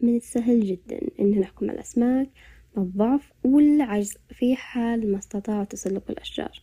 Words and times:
من 0.00 0.16
السهل 0.16 0.60
جدا 0.60 1.00
إن 1.20 1.40
نحكم 1.40 1.66
على 1.66 1.74
الأسماك 1.74 2.30
بالضعف 2.76 3.32
والعجز 3.44 4.18
في 4.30 4.56
حال 4.56 5.12
ما 5.12 5.18
استطاعوا 5.18 5.64
تسلق 5.64 6.10
الأشجار. 6.10 6.62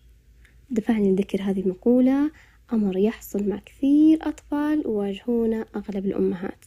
دفعني 0.70 1.12
لذكر 1.12 1.42
هذه 1.42 1.60
المقولة 1.60 2.32
أمر 2.74 2.98
يحصل 2.98 3.50
مع 3.50 3.60
كثير 3.66 4.20
أطفال 4.22 4.84
يواجهونه 4.86 5.66
أغلب 5.76 6.06
الأمهات. 6.06 6.66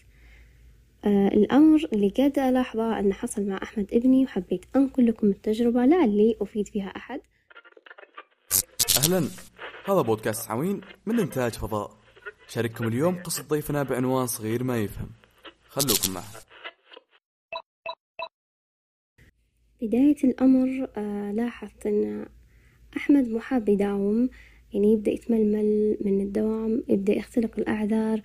آه 1.04 1.28
الأمر 1.28 1.88
اللي 1.92 2.08
قد 2.08 2.38
ألاحظه 2.38 2.98
أنه 2.98 3.12
حصل 3.12 3.46
مع 3.46 3.60
أحمد 3.62 3.86
ابني 3.92 4.24
وحبيت 4.24 4.64
أنقل 4.76 5.06
لكم 5.06 5.26
التجربة 5.26 5.84
لعلي 5.84 6.36
أفيد 6.40 6.68
فيها 6.68 6.88
أحد. 6.96 7.20
أهلا. 8.98 9.28
هذا 9.88 10.00
بودكاست 10.00 10.50
عوين 10.50 10.80
من 11.06 11.20
إنتاج 11.20 11.52
فضاء. 11.52 11.90
شارككم 12.48 12.88
اليوم 12.88 13.22
قصة 13.22 13.42
ضيفنا 13.42 13.82
بعنوان 13.82 14.26
صغير 14.26 14.64
ما 14.64 14.78
يفهم. 14.78 15.08
خلوكم 15.68 16.12
معه. 16.14 16.49
بداية 19.82 20.16
الأمر 20.24 20.88
آه 20.96 21.32
لاحظت 21.32 21.86
أن 21.86 22.26
أحمد 22.96 23.28
مو 23.28 23.40
حاب 23.40 23.68
يداوم 23.68 24.28
يعني 24.72 24.92
يبدأ 24.92 25.10
يتململ 25.10 25.96
من 26.00 26.20
الدوام 26.20 26.84
يبدأ 26.88 27.12
يختلق 27.12 27.58
الأعذار. 27.58 28.22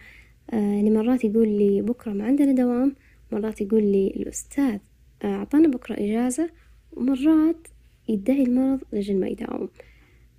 آه 0.54 0.55
يعني 0.55 0.90
مرات 0.90 1.23
يقول 1.23 1.48
لي 1.48 1.82
بكرة 1.82 2.13
ما 2.13 2.26
عندنا 2.26 2.52
دوام 2.52 2.96
مرات 3.32 3.62
يقول 3.62 3.84
لي 3.84 4.08
الأستاذ 4.08 4.80
آه، 5.23 5.36
أعطانا 5.36 5.68
بكرة 5.68 5.96
إجازة 5.96 6.49
ومرات 6.94 7.68
يدعي 8.10 8.44
المرض 8.44 8.82
لجل 8.94 9.20
ما 9.20 9.27
يداوم. 9.27 9.70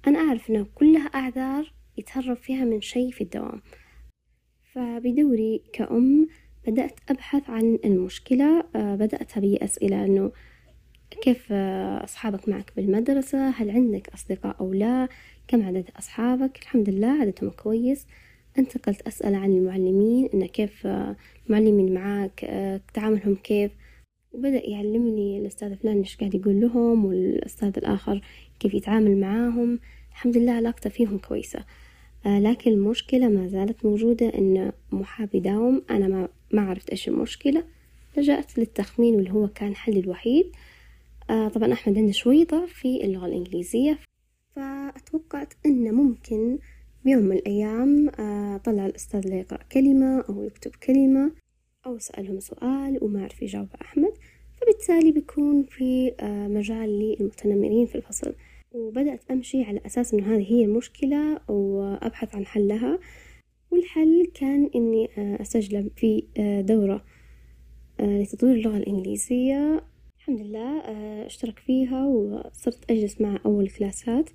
أنا 0.07 0.19
أعرف 0.19 0.51
أنه 0.51 0.67
كلها 0.75 1.07
أعذار 1.07 1.73
يتهرب 1.99 2.37
فيها 2.37 2.65
من 2.65 2.81
شيء 2.81 3.11
في 3.11 3.21
الدوام. 3.21 3.61
فبدوري 4.73 5.63
كأم 5.73 6.29
بدأت 6.67 7.01
أبحث 7.09 7.51
عن 7.51 7.79
المشكلة 7.85 8.65
بدأت 8.75 9.37
أبي 9.37 9.65
أسئلة 9.65 10.05
أنه 10.05 10.33
كيف 11.11 11.53
أصحابك 11.53 12.49
معك 12.49 12.73
بالمدرسة؟ 12.77 13.49
هل 13.49 13.71
عندك 13.71 14.09
أصدقاء 14.09 14.57
أو 14.61 14.73
لا؟ 14.73 15.09
كم 15.49 15.63
عدد 15.63 15.85
أصحابك؟ 15.99 16.59
الحمد 16.63 16.91
لله 16.91 17.21
عددهم 17.21 17.51
كويس. 17.51 18.07
انتقلت 18.59 19.01
أسأل 19.07 19.35
عن 19.35 19.53
المعلمين 19.53 20.29
إن 20.35 20.47
كيف 20.47 20.87
المعلمين 21.47 21.95
معاك 21.95 22.41
تعاملهم 22.95 23.35
كيف؟ 23.35 23.71
وبدأ 24.33 24.67
يعلمني 24.67 25.39
الأستاذ 25.39 25.77
فلان 25.77 25.99
إيش 25.99 26.17
قاعد 26.17 26.35
يقول 26.35 26.61
لهم 26.61 27.05
والأستاذ 27.05 27.73
الآخر 27.77 28.21
كيف 28.61 28.75
يتعامل 28.75 29.21
معاهم. 29.21 29.79
الحمد 30.11 30.37
لله 30.37 30.53
علاقته 30.53 30.91
فيهم 30.91 31.19
كويسة. 31.19 31.65
لكن 32.27 32.71
المشكلة 32.71 33.29
ما 33.29 33.49
زالت 33.49 33.85
موجودة 33.87 34.29
إن 34.29 34.73
محاب 34.93 35.35
يداوم 35.35 35.83
أنا 35.91 36.09
ما, 36.09 36.29
ما 36.51 36.63
عرفت 36.63 36.91
إيش 36.91 37.09
المشكلة. 37.09 37.65
لجأت 38.17 38.59
للتخمين 38.59 39.15
واللي 39.15 39.31
هو 39.33 39.49
كان 39.49 39.75
حلي 39.75 40.01
الوحيد. 40.01 40.47
آه 41.31 41.49
طبعا 41.49 41.73
أحمد 41.73 41.99
عنده 41.99 42.13
شوي 42.13 42.45
ضعف 42.45 42.73
في 42.73 43.05
اللغة 43.05 43.27
الإنجليزية 43.27 43.99
فأتوقعت 44.57 45.55
إنه 45.67 45.91
ممكن 45.91 46.59
بيوم 47.05 47.23
من 47.23 47.37
الأيام 47.37 48.09
آه 48.09 48.57
طلع 48.57 48.87
الأستاذ 48.87 49.29
ليقرأ 49.29 49.63
كلمة 49.73 50.21
أو 50.29 50.43
يكتب 50.43 50.71
كلمة 50.71 51.33
أو 51.87 51.99
سألهم 51.99 52.41
سؤال 52.41 52.99
وما 53.03 53.23
عرف 53.23 53.43
يجاوب 53.43 53.69
أحمد 53.83 54.13
فبالتالي 54.61 55.13
بيكون 55.13 55.63
في 55.63 56.13
آه 56.21 56.49
مجال 56.49 56.99
للمتنمرين 56.99 57.87
في 57.87 57.95
الفصل. 57.95 58.35
وبدأت 58.73 59.31
أمشي 59.31 59.63
على 59.63 59.81
أساس 59.87 60.15
إنه 60.15 60.35
هذه 60.35 60.53
هي 60.53 60.65
المشكلة 60.65 61.41
وأبحث 61.49 62.35
عن 62.35 62.47
حلها 62.47 62.99
والحل 63.71 64.31
كان 64.35 64.71
إني 64.75 65.11
آه، 65.19 65.43
أسجل 65.43 65.91
في 65.97 66.25
آه، 66.39 66.61
دورة 66.61 67.05
آه، 68.01 68.23
لتطوير 68.23 68.55
اللغة 68.55 68.77
الإنجليزية 68.77 69.85
الحمد 70.29 70.41
لله 70.41 70.81
أشترك 71.27 71.59
فيها 71.59 72.07
وصرت 72.07 72.91
أجلس 72.91 73.21
مع 73.21 73.39
أول 73.47 73.69
كلاسات. 73.69 74.31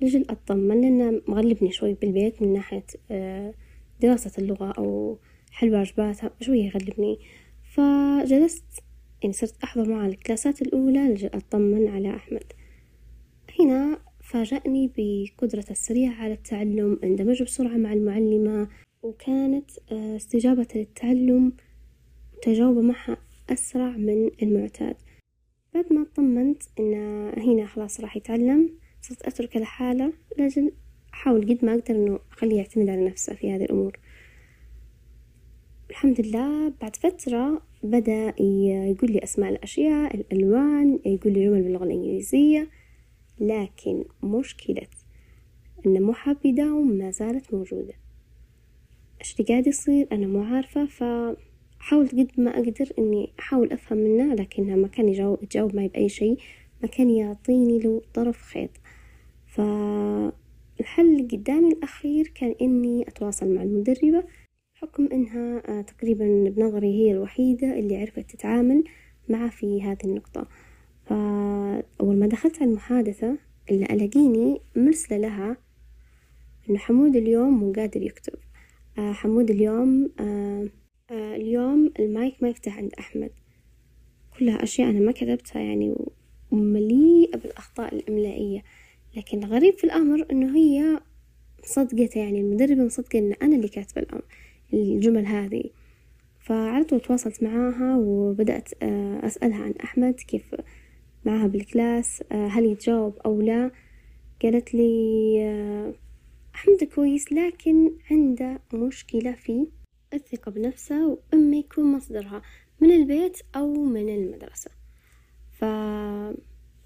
لجل 0.00 0.26
أطمن 0.30 0.80
لأنه 0.80 1.22
مغلبني 1.28 1.72
شوي 1.72 1.94
بالبيت 1.94 2.42
من 2.42 2.52
ناحية 2.52 2.84
دراسة 4.00 4.32
اللغة 4.38 4.72
أو 4.78 5.18
حل 5.50 5.74
واجباتها 5.74 6.30
شوية 6.40 6.64
يغلبني. 6.64 7.18
فجلست 7.62 8.64
يعني 9.22 9.32
صرت 9.32 9.54
أحضر 9.64 9.88
معه 9.88 10.06
الكلاسات 10.06 10.62
الأولى 10.62 11.08
لجل 11.08 11.30
أطمن 11.34 11.88
على 11.88 12.16
أحمد. 12.16 12.52
هنا 13.60 13.98
فاجأني 14.20 14.90
بقدرته 14.96 15.72
السريعة 15.72 16.14
على 16.14 16.32
التعلم 16.32 17.00
اندمج 17.04 17.42
بسرعة 17.42 17.76
مع 17.76 17.92
المعلمة 17.92 18.68
وكانت 19.02 19.70
آه، 19.92 20.16
استجابته 20.16 20.80
للتعلم 20.80 21.52
وتجاوبه 22.36 22.80
معها 22.80 23.16
أسرع 23.50 23.90
من 23.90 24.30
المعتاد. 24.42 24.96
بعد 25.74 25.92
ما 25.92 26.02
اطمنت 26.02 26.62
إن 26.78 26.94
هنا 27.38 27.66
خلاص 27.66 28.00
راح 28.00 28.16
يتعلم 28.16 28.70
صرت 29.00 29.22
أتركه 29.22 29.60
لحاله 29.60 30.12
لأجل 30.38 30.72
أحاول 31.14 31.42
قد 31.42 31.64
ما 31.64 31.74
أقدر 31.74 31.94
إنه 31.94 32.18
أخليه 32.32 32.56
يعتمد 32.56 32.88
على 32.88 33.04
نفسه 33.04 33.34
في 33.34 33.52
هذه 33.52 33.64
الأمور. 33.64 33.98
الحمد 35.90 36.20
لله 36.20 36.72
بعد 36.80 36.96
فترة 36.96 37.62
بدأ 37.82 38.34
يقول 38.90 39.12
لي 39.12 39.24
أسماء 39.24 39.50
الأشياء 39.50 40.16
الألوان 40.16 40.98
يقول 41.06 41.32
لي 41.32 41.46
جمل 41.46 41.62
باللغة 41.62 41.84
الإنجليزية 41.84 42.68
لكن 43.40 44.04
مشكلة 44.22 44.88
أن 45.86 46.02
مو 46.02 46.12
حاب 46.12 46.36
يداوم 46.44 46.90
ما 46.90 47.10
زالت 47.10 47.54
موجودة. 47.54 47.94
إيش 49.20 49.32
اللي 49.32 49.48
قاعد 49.48 49.66
يصير؟ 49.66 50.06
أنا 50.12 50.26
مو 50.26 50.42
عارفة 50.42 50.86
فحاولت 51.90 52.14
قد 52.14 52.30
ما 52.36 52.50
أقدر 52.50 52.92
إني 52.98 53.32
أحاول 53.38 53.72
أفهم 53.72 53.98
منه 53.98 54.34
لكنها 54.34 54.76
ما 54.76 54.88
كان 54.88 55.08
يجاوب, 55.08 55.42
يجاوب 55.42 55.76
معي 55.76 55.88
بأي 55.88 56.08
شيء 56.08 56.38
ما 56.82 56.88
كان 56.88 57.10
يعطيني 57.10 57.78
له 57.78 58.02
طرف 58.14 58.42
خيط. 58.42 58.70
فالحل 59.46 61.06
اللي 61.06 61.22
قدامي 61.22 61.68
الأخير 61.72 62.32
كان 62.34 62.54
إني 62.62 63.08
أتواصل 63.08 63.54
مع 63.54 63.62
المدربة 63.62 64.24
بحكم 64.74 65.08
إنها 65.12 65.62
آه، 65.68 65.82
تقريبا 65.82 66.48
بنظري 66.56 66.94
هي 66.94 67.12
الوحيدة 67.12 67.78
اللي 67.78 67.96
عرفت 67.96 68.30
تتعامل 68.30 68.84
معه 69.28 69.50
في 69.50 69.82
هذه 69.82 70.04
النقطة. 70.04 70.48
فأول 71.06 72.16
ما 72.16 72.26
دخلت 72.26 72.56
على 72.62 72.70
المحادثة 72.70 73.38
اللي 73.70 73.84
ألاقيني 73.84 74.60
مرسلة 74.76 75.18
لها 75.18 75.56
إنه 76.70 76.78
حمود 76.78 77.16
اليوم 77.16 77.60
مو 77.60 77.72
قادر 77.72 78.02
يكتب. 78.02 78.34
آه 78.98 79.12
حمود 79.12 79.50
اليوم 79.50 80.10
آه 81.10 81.36
اليوم 81.36 81.92
المايك 81.98 82.42
ما 82.42 82.48
يفتح 82.48 82.78
عند 82.78 82.92
أحمد. 82.98 83.30
كلها 84.38 84.62
أشياء 84.62 84.90
أنا 84.90 85.00
ما 85.00 85.12
كتبتها 85.12 85.62
يعني 85.62 85.94
ومليئة 86.50 87.36
بالأخطاء 87.36 87.94
الإملائية. 87.94 88.62
لكن 89.16 89.44
الغريب 89.44 89.74
في 89.74 89.84
الأمر 89.84 90.26
إنه 90.32 90.56
هي 90.56 91.00
صدقت 91.64 92.16
يعني 92.16 92.40
المدربة 92.40 92.84
مصدقة 92.84 93.18
إن 93.18 93.34
أنا 93.42 93.56
اللي 93.56 93.68
كاتبة 93.68 94.02
الأمر 94.02 94.24
الجمل 94.72 95.26
هذه. 95.26 95.64
فعلى 96.40 96.84
طول 96.84 97.00
تواصلت 97.00 97.42
معاها 97.42 97.96
وبدأت 97.96 98.68
آه، 98.82 99.26
أسألها 99.26 99.62
عن 99.64 99.74
أحمد 99.84 100.14
كيف 100.14 100.54
معها 101.24 101.46
بالكلاس 101.46 102.22
آه، 102.32 102.46
هل 102.46 102.64
يتجاوب 102.64 103.16
أو 103.26 103.40
لا. 103.40 103.70
قالت 104.42 104.74
لي 104.74 105.94
أحمد 106.54 106.84
كويس 106.84 107.32
لكن 107.32 107.90
عنده 108.10 108.60
مشكلة 108.74 109.32
في 109.32 109.66
الثقة 110.14 110.50
بنفسه 110.50 111.06
وإما 111.32 111.56
يكون 111.56 111.92
مصدرها 111.92 112.42
من 112.80 112.92
البيت 112.92 113.38
أو 113.56 113.74
من 113.74 114.08
المدرسة. 114.08 114.70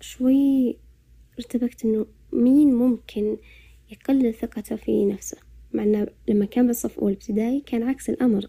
فشوي 0.00 0.76
ارتبكت 1.38 1.84
إنه 1.84 2.06
مين 2.32 2.74
ممكن 2.74 3.36
يقلل 3.90 4.34
ثقته 4.34 4.76
في 4.76 5.04
نفسه. 5.04 5.38
مع 5.72 5.82
إنه 5.82 6.06
لما 6.28 6.44
كان 6.44 6.66
بالصف 6.66 6.98
أول 6.98 7.12
ابتدائي 7.12 7.60
كان 7.60 7.82
عكس 7.82 8.10
الأمر. 8.10 8.46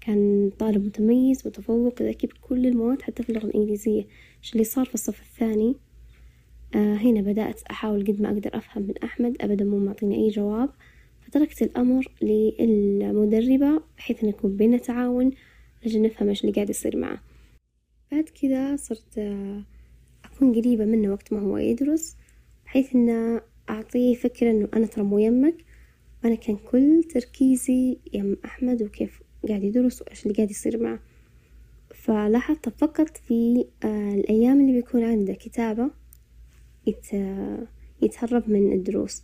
كان 0.00 0.50
طالب 0.58 0.86
متميز 0.86 1.46
متفوق 1.46 2.02
ذكي 2.02 2.26
بكل 2.26 2.66
المواد 2.66 3.02
حتى 3.02 3.22
في 3.22 3.30
اللغة 3.30 3.46
الإنجليزية. 3.46 4.06
إيش 4.42 4.52
اللي 4.52 4.64
صار 4.64 4.86
في 4.86 4.94
الصف 4.94 5.20
الثاني؟ 5.22 5.76
آه 6.74 6.94
هنا 6.94 7.20
بدأت 7.20 7.62
أحاول 7.62 8.06
قد 8.06 8.20
ما 8.20 8.28
أقدر 8.28 8.50
أفهم 8.56 8.82
من 8.82 8.98
أحمد. 9.04 9.36
أبدا 9.40 9.64
مو 9.64 9.78
معطيني 9.78 10.14
أي 10.16 10.28
جواب. 10.28 10.70
فتركت 11.26 11.62
الأمر 11.62 12.04
للمدربة 12.22 13.82
بحيث 13.96 14.22
أن 14.24 14.28
يكون 14.28 14.56
بينا 14.56 14.78
تعاون 14.78 15.30
لجل 15.84 16.02
نفهم 16.02 16.28
إيش 16.28 16.40
اللي 16.40 16.52
قاعد 16.52 16.70
يصير 16.70 16.96
معه. 16.96 17.20
بعد 18.12 18.24
كذا 18.24 18.76
صرت 18.76 19.18
آه 19.18 19.62
أكون 20.24 20.54
قريبة 20.54 20.84
منه 20.84 21.12
وقت 21.12 21.32
ما 21.32 21.40
هو 21.40 21.56
يدرس 21.56 22.16
بحيث 22.64 22.94
أن 22.94 23.40
أعطيه 23.70 24.14
فكرة 24.14 24.50
أنه 24.50 24.68
أنا 24.74 24.86
ترى 24.86 25.04
مو 25.04 25.18
يمك 25.18 25.64
وأنا 26.24 26.34
كان 26.34 26.56
كل 26.56 27.04
تركيزي 27.10 27.98
يم 28.12 28.36
أحمد 28.44 28.82
وكيف 28.82 29.22
قاعد 29.48 29.64
يدرس 29.64 30.02
وإيش 30.02 30.22
اللي 30.26 30.34
قاعد 30.34 30.50
يصير 30.50 30.82
معه. 30.82 31.00
فلاحظت 31.94 32.68
فقط 32.68 33.16
في 33.16 33.66
آه، 33.84 34.14
الأيام 34.14 34.60
اللي 34.60 34.72
بيكون 34.72 35.04
عنده 35.04 35.32
كتابة 35.32 35.90
يتهرب 38.02 38.50
من 38.50 38.72
الدروس. 38.72 39.22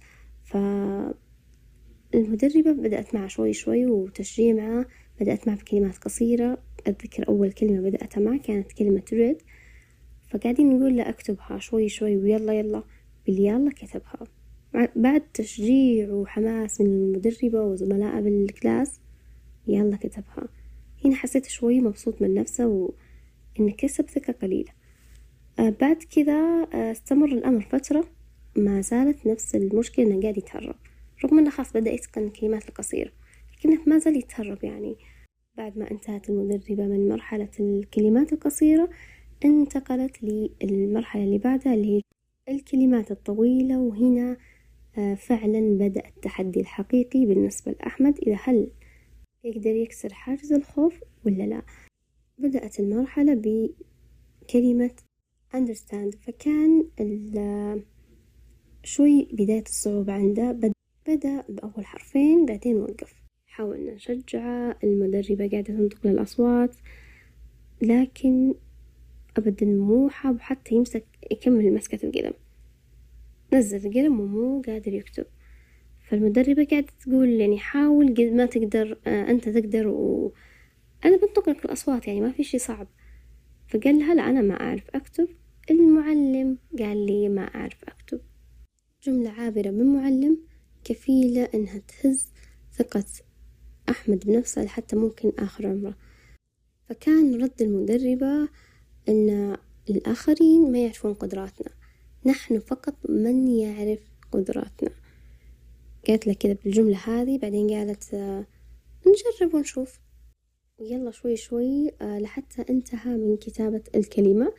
فالمدربة 2.13 2.73
بدأت 2.73 3.15
معه 3.15 3.27
شوي 3.27 3.53
شوي 3.53 3.87
وتشجيع 3.87 4.55
معه 4.55 4.87
بدأت 5.21 5.49
معه 5.49 5.57
بكلمات 5.57 5.99
قصيرة. 5.99 6.59
أتذكر 6.87 7.29
أول 7.29 7.53
كلمة 7.53 7.81
بدأتها 7.81 8.21
معه 8.21 8.39
كانت 8.39 8.73
كلمة 8.73 9.03
red 9.13 9.43
فقاعدين 10.31 10.79
نقول 10.79 10.97
له 10.97 11.09
اكتبها 11.09 11.59
شوي 11.59 11.89
شوي 11.89 12.17
ويلا 12.17 12.53
يلا. 12.53 12.83
باليلا 13.27 13.71
كتبها. 13.71 14.27
بعد 14.97 15.23
تشجيع 15.35 16.13
وحماس 16.13 16.81
من 16.81 16.87
المدربة 16.87 17.63
وزملائه 17.63 18.21
بال 18.21 18.44
class 18.44 19.01
يلا 19.67 19.97
كتبها. 19.97 20.49
هنا 21.05 21.15
حسيت 21.15 21.47
شوي 21.47 21.81
مبسوط 21.81 22.23
من 22.23 22.35
نفسه 22.35 22.67
وإنه 22.67 23.73
كسب 23.79 24.11
ثقة 24.11 24.33
قليلة. 24.33 24.73
آه 25.59 25.75
بعد 25.81 25.97
كذا 25.97 26.67
آه 26.75 26.93
استمر 26.93 27.29
الأمر 27.29 27.61
فترة. 27.61 28.05
ما 28.57 28.81
زالت 28.81 29.27
نفس 29.27 29.55
المشكلة 29.55 30.07
إنه 30.07 30.21
قاعد 30.23 30.39
يتهرب. 30.39 30.77
رغم 31.25 31.39
إنه 31.39 31.51
خلاص 31.51 31.73
بدأ 31.73 31.91
يتقن 31.91 32.25
الكلمات 32.25 32.69
القصيرة 32.69 33.13
لكنه 33.59 33.81
ما 33.87 33.99
زال 33.99 34.17
يتهرب 34.17 34.65
يعني. 34.65 34.97
بعد 35.57 35.79
ما 35.79 35.91
انتهت 35.91 36.31
المدربة 36.31 36.87
من 36.87 37.09
مرحلة 37.09 37.51
الكلمات 37.61 38.33
القصيرة 38.33 38.89
انتقلت 39.45 40.23
للمرحلة 40.63 41.25
اللي 41.25 41.39
بعدها 41.39 41.75
اللي 41.75 41.97
هي 41.97 42.03
الكلمات 42.55 43.11
الطويلة 43.11 43.79
وهنا 43.79 44.37
آه، 44.99 45.15
فعلا 45.15 45.79
بدأ 45.79 46.09
التحدي 46.09 46.61
الحقيقي 46.61 47.27
بالنسبة 47.27 47.73
لأحمد 47.73 48.19
إذا 48.19 48.37
هل 48.45 48.71
يقدر 49.45 49.71
يكسر 49.71 50.15
حاجز 50.15 50.53
الخوف 50.53 51.01
ولا 51.27 51.43
لا. 51.43 51.63
بدأت 52.39 52.81
المرحلة 52.81 53.35
بكلمة 53.35 54.95
understand 55.57 56.17
فكان 56.21 56.89
شوي 58.85 59.29
بداية 59.33 59.63
الصعوبة 59.63 60.13
عنده. 60.13 60.53
بدأ 60.53 60.73
بأول 61.07 61.87
حرفين 61.87 62.47
بعدين 62.47 62.77
وقف. 62.77 63.15
حاولنا 63.47 63.95
نشجعه 63.95 64.77
المدربة 64.85 65.49
قاعدة 65.49 65.75
تنطق 65.75 66.07
للأصوات 66.07 66.77
لكن 67.83 68.55
أبدا 69.37 69.67
مو 69.67 70.09
حاب 70.09 70.41
حتى 70.41 70.75
يمسك 70.75 71.05
يكمل 71.31 71.75
مسكة 71.75 72.07
القلم. 72.07 72.33
نزل 73.53 73.87
القلم 73.87 74.21
ومو 74.21 74.63
قادر 74.67 74.95
يكتب. 74.95 75.27
فالمدربة 76.09 76.65
قاعدة 76.65 76.87
تقول 77.01 77.29
يعني 77.29 77.59
حاول 77.59 78.15
قد 78.15 78.21
ما 78.21 78.47
تقدر 78.47 78.99
آه 79.07 79.31
أنت 79.31 79.49
تقدر 79.49 79.89
و 79.89 80.33
أنا 81.05 81.17
بنطق 81.17 81.49
لك 81.49 81.65
الأصوات 81.65 82.07
يعني 82.07 82.21
ما 82.21 82.33
في 82.33 82.45
شي 82.45 82.59
صعب. 82.59 82.87
فقال 83.69 83.99
لها 83.99 84.15
لا 84.15 84.31
أنا 84.31 84.41
ما 84.43 84.61
أعرف 84.61 84.91
أكتب. 84.95 85.29
المعلم 85.71 86.59
قال 86.79 87.07
لي 87.07 87.29
ما 87.29 87.43
أعرف 87.43 87.85
أكتب. 87.85 88.21
جملة 89.03 89.31
عابرة 89.31 89.71
من 89.71 89.87
معلم. 89.87 90.52
كفيلة 90.85 91.49
إنها 91.55 91.79
تهز 91.79 92.29
ثقة 92.73 93.05
أحمد 93.89 94.27
بنفسه 94.27 94.65
لحتى 94.65 94.97
ممكن 94.97 95.33
آخر 95.39 95.67
عمره. 95.67 95.95
فكان 96.89 97.43
رد 97.43 97.63
المدربة 97.63 98.49
أن 99.09 99.57
الآخرين 99.91 100.73
ما 100.73 100.79
يعرفون 100.79 101.15
قدراتنا. 101.15 101.71
نحن 102.27 102.59
فقط 102.59 102.95
من 103.09 103.49
يعرف 103.49 104.01
قدراتنا. 104.33 104.91
قالت 106.09 106.27
له 106.27 106.33
كذا 106.33 106.57
بالجملة 106.65 106.97
هذه 106.97 107.39
بعدين 107.39 107.71
قالت 107.71 108.15
آه، 108.15 108.47
نجرب 109.07 109.55
ونشوف. 109.55 110.01
يلا 110.81 111.11
شوي 111.11 111.37
شوي 111.37 111.91
آه، 112.01 112.19
لحتى 112.19 112.65
انتهى 112.71 113.17
من 113.17 113.37
كتابة 113.37 113.83
الكلمة. 113.95 114.53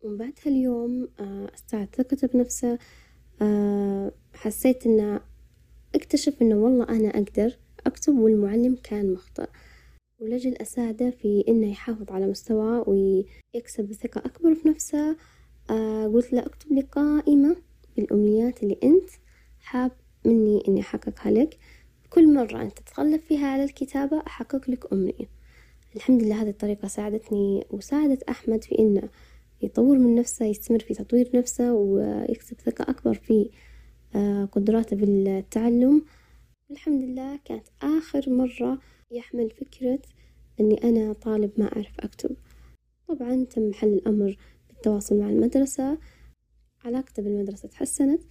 ومن 0.00 0.16
بعد 0.16 0.32
هاليوم 0.46 1.08
آه، 1.20 1.50
استعد 1.54 1.88
ثقته 1.96 2.26
بنفسه 2.26 2.78
حسيت 4.34 4.86
إنه 4.86 5.20
اكتشف 5.94 6.42
إنه 6.42 6.54
والله 6.56 6.88
أنا 6.88 7.08
أقدر 7.08 7.58
أكتب 7.86 8.18
والمعلم 8.18 8.76
كان 8.82 9.12
مخطئ. 9.12 9.46
ولجل 10.18 10.54
أساعده 10.56 11.10
في 11.10 11.44
إنه 11.48 11.70
يحافظ 11.70 12.10
على 12.12 12.26
مستواه 12.26 12.84
ويكسب 12.88 13.92
ثقة 13.92 14.18
أكبر 14.18 14.54
في 14.54 14.68
نفسه 14.68 15.16
آه 15.70 16.06
قلت 16.06 16.32
له 16.32 16.46
أكتب 16.46 16.72
لي 16.72 16.80
قائمة 16.80 17.56
بالأمنيات 17.96 18.62
اللي 18.62 18.78
أنت 18.84 19.10
حاب 19.60 19.92
مني 20.24 20.62
إني 20.68 20.80
أحققها 20.80 21.32
لك. 21.32 21.58
كل 22.10 22.34
مرة 22.34 22.62
أنت 22.62 22.78
تتغلب 22.78 23.20
فيها 23.20 23.46
على 23.46 23.64
الكتابة 23.64 24.22
أحقق 24.26 24.70
لك 24.70 24.92
أمنية. 24.92 25.28
الحمد 25.96 26.22
لله 26.22 26.42
هذه 26.42 26.50
الطريقة 26.50 26.88
ساعدتني 26.88 27.66
وساعدت 27.70 28.22
أحمد 28.22 28.64
في 28.64 28.78
إنه 28.78 29.08
يطور 29.62 29.98
من 29.98 30.14
نفسه 30.14 30.46
يستمر 30.46 30.78
في 30.78 30.94
تطوير 30.94 31.30
نفسه 31.34 31.72
ويكسب 31.72 32.60
ثقة 32.60 32.90
أكبر 32.90 33.14
في 33.14 33.50
قدراته 34.52 34.96
بالتعلم. 34.96 36.02
الحمد 36.70 37.02
لله 37.02 37.38
كانت 37.44 37.66
آخر 37.82 38.30
مرة 38.30 38.78
يحمل 39.10 39.50
فكرة 39.50 39.98
أني 40.60 40.84
أنا 40.84 41.12
طالب 41.12 41.50
ما 41.56 41.64
أعرف 41.76 42.00
أكتب. 42.00 42.36
طبعا 43.08 43.44
تم 43.44 43.72
حل 43.72 43.88
الأمر 43.88 44.36
بالتواصل 44.68 45.18
مع 45.18 45.28
المدرسة. 45.28 45.98
علاقته 46.84 47.22
بالمدرسة 47.22 47.68
تحسنت 47.68 48.22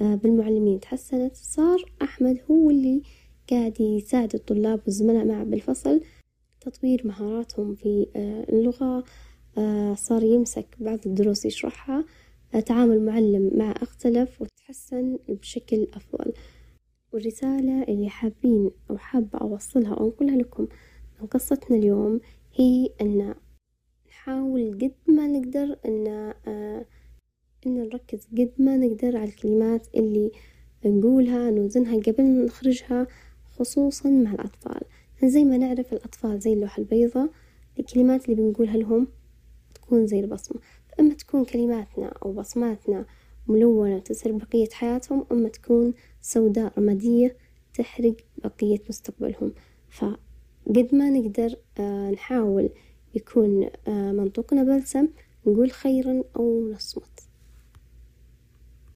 آه، 0.00 0.14
بالمعلمين 0.14 0.80
تحسنت. 0.80 1.36
صار 1.36 1.92
أحمد 2.02 2.38
هو 2.50 2.70
اللي 2.70 3.02
قاعد 3.50 3.80
يساعد 3.80 4.34
الطلاب 4.34 4.80
والزملاء 4.86 5.24
معه 5.24 5.44
بالفصل 5.44 6.00
تطوير 6.60 7.06
مهاراتهم 7.06 7.74
في 7.74 8.06
آه، 8.16 8.46
اللغة 8.52 9.04
آه، 9.58 9.94
صار 9.94 10.22
يمسك 10.22 10.66
بعض 10.80 10.98
الدروس 11.06 11.44
يشرحها. 11.44 12.04
تعامل 12.52 13.04
معلم 13.04 13.50
مع 13.54 13.74
أختلف 13.82 14.42
وتحسن 14.42 15.18
بشكل 15.28 15.88
أفضل. 15.94 16.32
والرسالة 17.12 17.82
اللي 17.82 18.08
حابين 18.08 18.70
أو 18.90 18.98
حابة 18.98 19.38
أوصلها 19.38 19.94
أو 19.94 20.06
أنقلها 20.06 20.36
لكم 20.36 20.68
من 21.20 21.26
قصتنا 21.26 21.76
اليوم 21.76 22.20
هي 22.54 22.90
أن 23.00 23.34
نحاول 24.08 24.78
قد 24.82 25.12
ما 25.12 25.26
نقدر 25.26 25.78
أن 25.86 26.06
آه 26.46 26.86
أن 27.66 27.74
نركز 27.74 28.26
قد 28.32 28.52
ما 28.58 28.76
نقدر 28.76 29.16
على 29.16 29.28
الكلمات 29.28 29.86
اللي 29.94 30.30
نقولها 30.84 31.50
نوزنها 31.50 31.96
قبل 31.96 32.24
ما 32.24 32.44
نخرجها 32.44 33.06
خصوصا 33.58 34.10
مع 34.10 34.32
الأطفال. 34.32 34.80
زي 35.24 35.44
ما 35.44 35.56
نعرف 35.56 35.92
الأطفال 35.92 36.40
زي 36.40 36.52
اللوحة 36.52 36.80
البيضاء 36.80 37.28
الكلمات 37.78 38.28
اللي 38.28 38.42
بنقولها 38.42 38.76
لهم 38.76 39.08
تكون 39.74 40.06
زي 40.06 40.20
البصمة. 40.20 40.60
فإما 40.98 41.14
تكون 41.14 41.44
كلماتنا 41.44 42.06
أو 42.06 42.32
بصماتنا 42.32 43.04
ملونة 43.48 43.98
تسر 43.98 44.32
بقية 44.32 44.68
حياتهم 44.72 45.26
أما 45.32 45.48
تكون 45.48 45.94
سوداء 46.20 46.72
رمادية 46.78 47.36
تحرق 47.74 48.16
بقية 48.44 48.78
مستقبلهم. 48.88 49.52
فقد 49.90 50.88
ما 50.92 51.10
نقدر 51.10 51.56
آه، 51.78 52.10
نحاول 52.10 52.70
يكون 53.14 53.70
آه، 53.88 54.12
منطقنا 54.12 54.62
بلسم 54.62 55.08
نقول 55.46 55.70
خيرا 55.70 56.24
أو 56.36 56.70
نصمت. 56.70 57.27